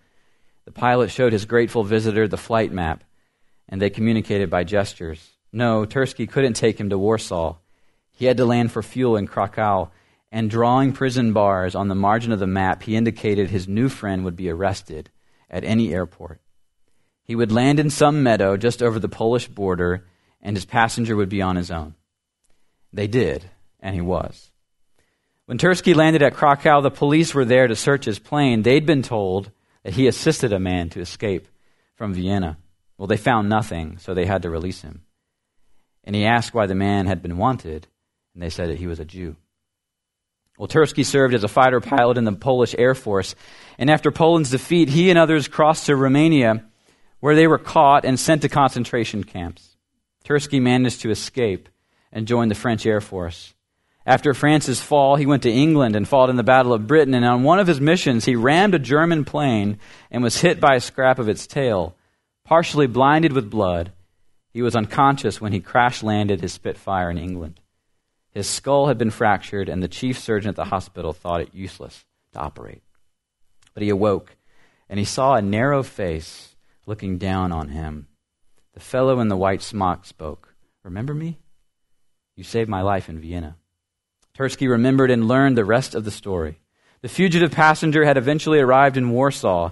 [0.63, 3.03] The pilot showed his grateful visitor the flight map,
[3.67, 5.31] and they communicated by gestures.
[5.51, 7.57] No, Tursky couldn't take him to Warsaw.
[8.11, 9.91] He had to land for fuel in Krakow,
[10.31, 14.23] and drawing prison bars on the margin of the map, he indicated his new friend
[14.23, 15.09] would be arrested
[15.49, 16.39] at any airport.
[17.23, 20.05] He would land in some meadow just over the Polish border,
[20.41, 21.95] and his passenger would be on his own.
[22.93, 24.51] They did, and he was.
[25.45, 28.61] When Tursky landed at Krakow, the police were there to search his plane.
[28.61, 29.51] They'd been told
[29.83, 31.47] that he assisted a man to escape
[31.95, 32.57] from Vienna.
[32.97, 35.03] Well, they found nothing, so they had to release him.
[36.03, 37.87] And he asked why the man had been wanted,
[38.33, 39.35] and they said that he was a Jew.
[40.59, 43.33] Well, served as a fighter pilot in the Polish Air Force,
[43.77, 46.65] and after Poland's defeat, he and others crossed to Romania,
[47.21, 49.77] where they were caught and sent to concentration camps.
[50.25, 51.69] Tursky managed to escape
[52.11, 53.53] and join the French Air Force.
[54.05, 57.23] After France's fall, he went to England and fought in the Battle of Britain, and
[57.23, 59.79] on one of his missions, he rammed a German plane
[60.11, 61.95] and was hit by a scrap of its tail.
[62.43, 63.93] Partially blinded with blood,
[64.51, 67.61] he was unconscious when he crash landed his Spitfire in England.
[68.31, 72.05] His skull had been fractured, and the chief surgeon at the hospital thought it useless
[72.33, 72.83] to operate.
[73.73, 74.35] But he awoke,
[74.87, 78.07] and he saw a narrow face looking down on him.
[78.73, 80.53] The fellow in the white smock spoke.
[80.83, 81.39] Remember me?
[82.35, 83.57] You saved my life in Vienna.
[84.37, 86.59] Tursky remembered and learned the rest of the story.
[87.01, 89.71] The fugitive passenger had eventually arrived in Warsaw.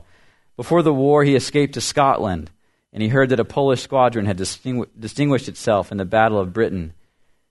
[0.55, 2.51] Before the war, he escaped to Scotland,
[2.91, 6.53] and he heard that a Polish squadron had distingu- distinguished itself in the Battle of
[6.53, 6.93] Britain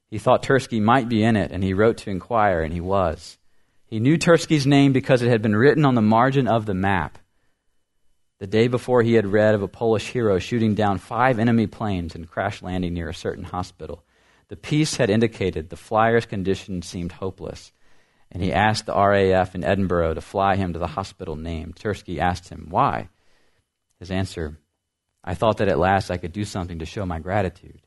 [0.09, 3.39] he thought Tursky might be in it, and he wrote to inquire, and he was.
[3.87, 7.19] He knew Tursky's name because it had been written on the margin of the map.
[8.39, 12.15] The day before, he had read of a Polish hero shooting down five enemy planes
[12.15, 14.05] and crash landing near a certain hospital.
[14.49, 17.73] The piece had indicated the flyer's condition seemed hopeless,
[18.31, 21.77] and he asked the RAF in Edinburgh to fly him to the hospital named.
[21.77, 23.09] Tursky asked him, Why?
[23.99, 24.59] His answer,
[25.25, 27.86] I thought that at last I could do something to show my gratitude.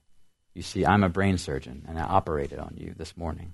[0.60, 3.54] You see, I'm a brain surgeon, and I operated on you this morning.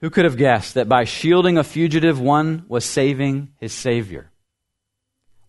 [0.00, 4.30] Who could have guessed that by shielding a fugitive, one was saving his Savior?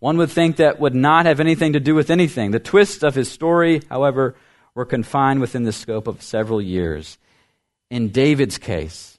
[0.00, 2.50] One would think that would not have anything to do with anything.
[2.50, 4.34] The twists of his story, however,
[4.74, 7.16] were confined within the scope of several years.
[7.88, 9.18] In David's case,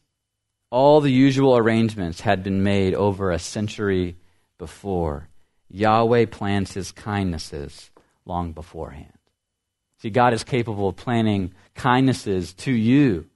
[0.69, 4.15] all the usual arrangements had been made over a century
[4.59, 5.27] before.
[5.71, 7.89] Yahweh plans his kindnesses
[8.27, 9.17] long beforehand.
[10.03, 13.27] See, God is capable of planning kindnesses to you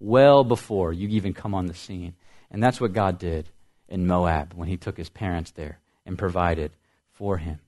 [0.00, 2.14] well before you even come on the scene.
[2.50, 3.50] And that's what God did
[3.90, 6.72] in Moab when he took his parents there and provided
[7.12, 7.60] for him.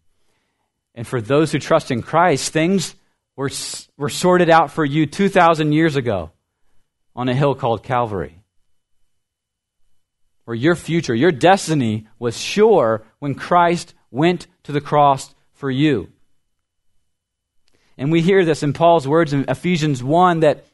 [0.94, 2.94] And for those who trust in Christ, things
[3.36, 3.50] were,
[3.98, 6.30] were sorted out for you 2,000 years ago
[7.14, 8.40] on a hill called Calvary.
[10.46, 16.10] Where your future, your destiny was sure when Christ went to the cross for you.
[17.98, 20.64] And we hear this in Paul's words in Ephesians 1 that,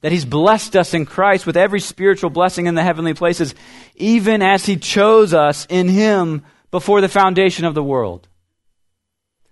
[0.00, 3.54] that he's blessed us in Christ with every spiritual blessing in the heavenly places,
[3.96, 8.28] even as he chose us in him before the foundation of the world.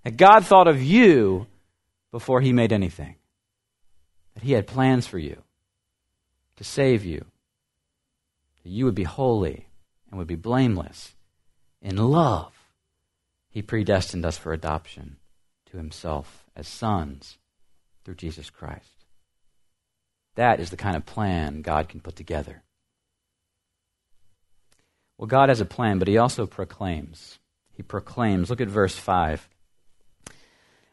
[0.05, 1.47] That God thought of you
[2.11, 3.17] before he made anything.
[4.35, 5.43] That he had plans for you
[6.57, 7.25] to save you.
[8.63, 9.67] That you would be holy
[10.11, 11.15] and would be blameless.
[11.81, 12.53] In love,
[13.51, 15.17] he predestined us for adoption
[15.71, 17.39] to himself as sons
[18.05, 19.05] through Jesus Christ.
[20.35, 22.63] That is the kind of plan God can put together.
[25.19, 27.39] Well, God has a plan, but He also proclaims.
[27.75, 28.51] He proclaims.
[28.51, 29.49] Look at verse 5.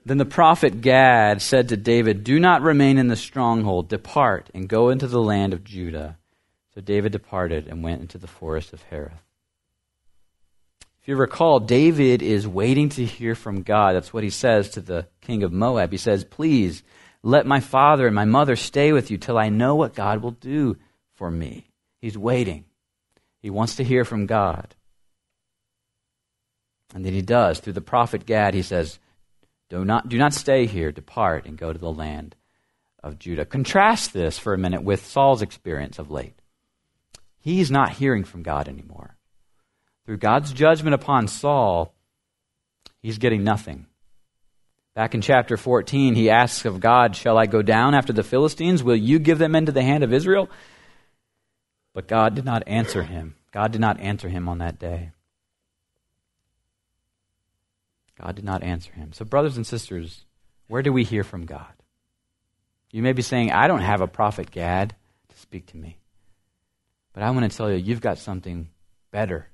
[0.06, 3.90] Then the prophet Gad said to David, Do not remain in the stronghold.
[3.90, 6.18] Depart and go into the land of Judah.
[6.74, 9.22] So David departed and went into the forest of Hereth
[11.02, 13.96] If you recall, David is waiting to hear from God.
[13.96, 15.92] That's what he says to the king of Moab.
[15.92, 16.84] He says, Please
[17.24, 20.32] let my father and my mother stay with you till I know what God will
[20.32, 20.78] do
[21.16, 21.70] for me.
[22.02, 22.66] He's waiting.
[23.42, 24.76] He wants to hear from God.
[26.94, 27.60] And then he does.
[27.60, 29.00] Through the prophet Gad, he says,
[29.70, 30.92] do not, do not stay here.
[30.92, 32.36] Depart and go to the land
[33.04, 33.46] of Judah.
[33.46, 36.42] Contrast this for a minute with Saul's experience of late.
[37.40, 39.16] He's not hearing from God anymore
[40.10, 41.94] through God's judgment upon Saul,
[43.00, 43.86] he's getting nothing.
[45.00, 48.84] Back in chapter 14, he asks of God, Shall I go down after the Philistines?
[48.84, 50.50] Will you give them into the hand of Israel?
[51.94, 53.36] But God did not answer him.
[53.54, 55.12] God did not answer him on that day.
[58.20, 59.14] God did not answer him.
[59.14, 60.26] So, brothers and sisters,
[60.68, 61.72] where do we hear from God?
[62.92, 64.98] You may be saying, I don't have a prophet Gad
[65.30, 65.98] to speak to me.
[67.14, 68.68] But I want to tell you, you've got something
[69.12, 69.48] better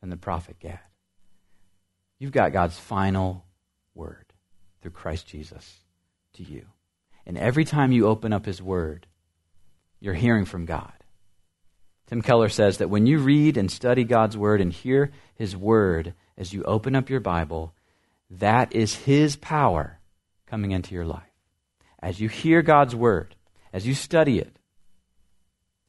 [0.00, 0.80] than the prophet Gad.
[2.18, 3.44] You've got God's final
[3.94, 4.27] word
[4.80, 5.80] through Christ Jesus
[6.34, 6.66] to you.
[7.26, 9.06] And every time you open up his word,
[10.00, 10.92] you're hearing from God.
[12.06, 16.14] Tim Keller says that when you read and study God's word and hear his word
[16.38, 17.74] as you open up your Bible,
[18.30, 19.98] that is his power
[20.46, 21.22] coming into your life.
[22.00, 23.34] As you hear God's word,
[23.72, 24.56] as you study it,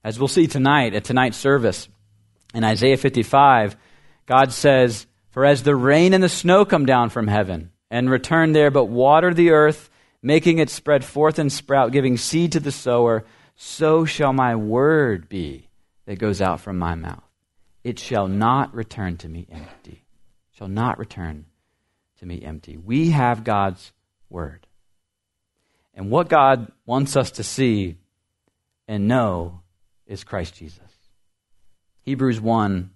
[0.04, 1.88] as we'll see tonight at tonight's service
[2.54, 3.78] in Isaiah 55,
[4.26, 8.52] God says, For as the rain and the snow come down from heaven and return
[8.52, 9.90] there, but water the earth,
[10.22, 13.26] making it spread forth and sprout, giving seed to the sower,
[13.56, 15.68] so shall my word be
[16.06, 17.24] that goes out from my mouth.
[17.84, 20.04] It shall not return to me empty.
[20.52, 21.46] Shall not return
[22.20, 22.78] to me empty.
[22.78, 23.92] We have God's
[24.30, 24.68] word.
[25.94, 27.98] And what God wants us to see
[28.88, 29.62] and know
[30.06, 30.80] is Christ Jesus.
[32.04, 32.90] Hebrews 1,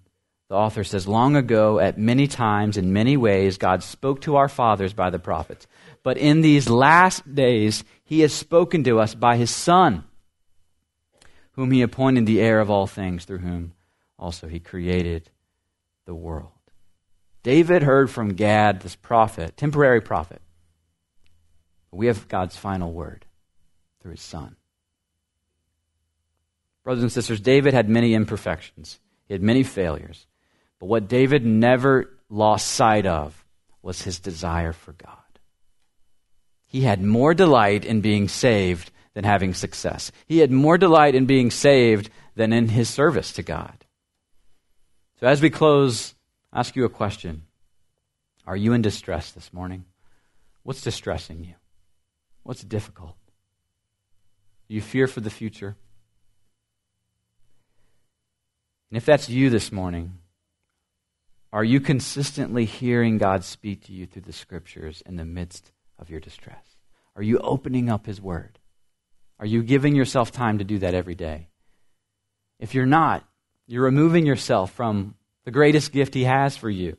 [0.48, 4.48] the author says, Long ago, at many times, in many ways, God spoke to our
[4.48, 5.66] fathers by the prophets.
[6.02, 10.04] But in these last days, he has spoken to us by his Son,
[11.52, 13.72] whom he appointed the heir of all things, through whom
[14.18, 15.30] also he created
[16.04, 16.50] the world.
[17.42, 20.42] David heard from Gad, this prophet, temporary prophet.
[21.90, 23.24] We have God's final word
[24.00, 24.56] through his Son.
[26.82, 30.26] Brothers and sisters, David had many imperfections, he had many failures.
[30.84, 33.42] But what David never lost sight of
[33.80, 35.16] was his desire for God.
[36.66, 40.12] He had more delight in being saved than having success.
[40.26, 43.86] He had more delight in being saved than in his service to God.
[45.20, 46.14] So as we close,
[46.52, 47.44] I ask you a question.
[48.46, 49.86] Are you in distress this morning?
[50.64, 51.54] What's distressing you?
[52.42, 53.16] What's difficult?
[54.68, 55.76] Do you fear for the future?
[58.90, 60.18] And if that's you this morning,
[61.54, 66.10] are you consistently hearing God speak to you through the scriptures in the midst of
[66.10, 66.64] your distress?
[67.14, 68.58] Are you opening up His Word?
[69.38, 71.46] Are you giving yourself time to do that every day?
[72.58, 73.24] If you're not,
[73.68, 76.96] you're removing yourself from the greatest gift He has for you.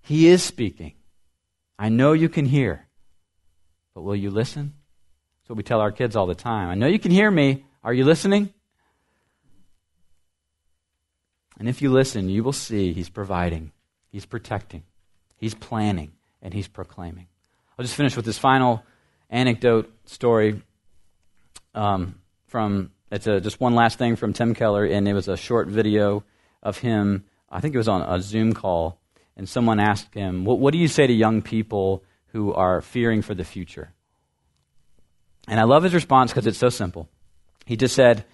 [0.00, 0.94] He is speaking.
[1.78, 2.88] I know you can hear,
[3.94, 4.74] but will you listen?
[5.42, 6.68] That's what we tell our kids all the time.
[6.68, 7.64] I know you can hear me.
[7.84, 8.52] Are you listening?
[11.60, 13.70] And if you listen, you will see He's providing,
[14.10, 14.82] He's protecting,
[15.36, 17.26] He's planning, and He's proclaiming.
[17.78, 18.82] I'll just finish with this final
[19.28, 20.62] anecdote story
[21.74, 25.36] um, from, it's a, just one last thing from Tim Keller, and it was a
[25.36, 26.24] short video
[26.62, 28.98] of him, I think it was on a Zoom call,
[29.36, 33.20] and someone asked him, What, what do you say to young people who are fearing
[33.20, 33.92] for the future?
[35.46, 37.06] And I love his response because it's so simple.
[37.66, 38.24] He just said,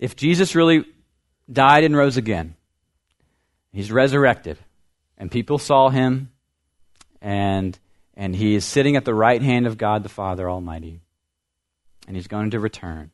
[0.00, 0.84] If Jesus really
[1.50, 2.56] died and rose again,
[3.72, 4.58] He's resurrected,
[5.16, 6.30] and people saw him,
[7.20, 7.78] and,
[8.14, 11.00] and he is sitting at the right hand of God the Father Almighty,
[12.06, 13.10] and he's going to return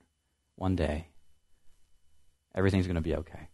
[0.56, 1.06] one day.
[2.54, 3.48] Everything's going to be okay.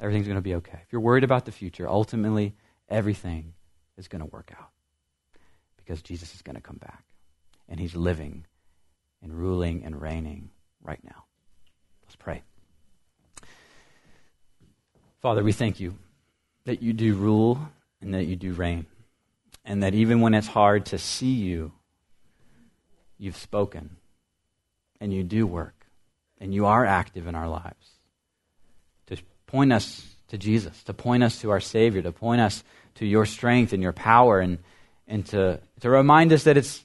[0.00, 0.78] Everything's going to be okay.
[0.82, 2.54] If you're worried about the future, ultimately,
[2.88, 3.52] everything
[3.98, 4.70] is going to work out
[5.76, 7.04] because Jesus is going to come back,
[7.68, 8.46] and he's living
[9.22, 10.50] and ruling and reigning
[10.82, 11.24] right now.
[12.04, 12.42] Let's pray.
[15.20, 15.94] Father, we thank you
[16.64, 17.58] that you do rule
[18.00, 18.86] and that you do reign.
[19.64, 21.72] And that even when it's hard to see you,
[23.18, 23.96] you've spoken
[25.00, 25.86] and you do work
[26.40, 27.90] and you are active in our lives
[29.06, 29.16] to
[29.46, 32.62] point us to Jesus, to point us to our Savior, to point us
[32.96, 34.58] to your strength and your power and,
[35.08, 36.84] and to, to remind us that it's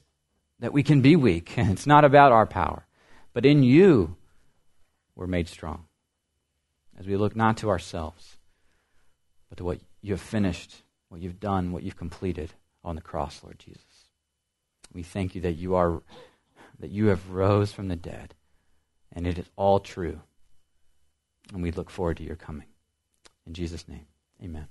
[0.60, 1.52] that we can be weak.
[1.56, 2.86] It's not about our power.
[3.32, 4.16] But in you,
[5.14, 5.84] we're made strong
[6.98, 8.38] as we look not to ourselves,
[9.48, 13.42] but to what you have finished, what you've done, what you've completed on the cross,
[13.42, 14.08] Lord Jesus.
[14.92, 16.02] We thank you that you are
[16.78, 18.34] that you have rose from the dead,
[19.12, 20.20] and it is all true.
[21.52, 22.66] And we look forward to your coming.
[23.46, 24.06] In Jesus' name,
[24.42, 24.62] amen.